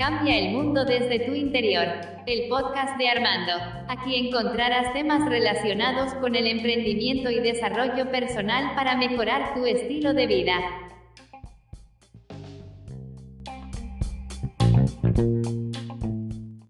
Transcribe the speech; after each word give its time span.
Cambia 0.00 0.38
el 0.38 0.52
mundo 0.54 0.86
desde 0.86 1.26
tu 1.26 1.34
interior. 1.34 1.86
El 2.26 2.48
podcast 2.48 2.96
de 2.96 3.06
Armando. 3.06 3.52
Aquí 3.86 4.28
encontrarás 4.28 4.94
temas 4.94 5.28
relacionados 5.28 6.14
con 6.14 6.34
el 6.34 6.46
emprendimiento 6.46 7.30
y 7.30 7.38
desarrollo 7.40 8.10
personal 8.10 8.74
para 8.74 8.96
mejorar 8.96 9.52
tu 9.52 9.66
estilo 9.66 10.14
de 10.14 10.26
vida. 10.26 10.54